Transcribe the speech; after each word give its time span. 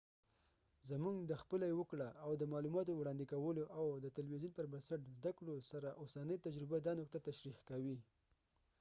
زموږ 0.89 1.17
د 1.23 1.31
خپله 1.41 1.65
یې 1.69 1.75
وکړه 1.77 2.07
او 2.23 2.31
د 2.41 2.43
معلوماتو 2.53 2.91
وړاندي 2.99 3.25
کولو، 3.33 3.63
او 3.77 3.85
د 4.03 4.05
تلويزیون 4.17 4.51
پر 4.57 4.65
بنسټ 4.73 5.01
زده 5.15 5.31
کړو 5.37 5.55
سره 5.71 5.89
اوسنی 6.01 6.37
تجربه 6.45 6.77
دا 6.79 6.93
نقطه 6.99 7.17
تشریح 7.27 7.57
کوي 7.69 7.97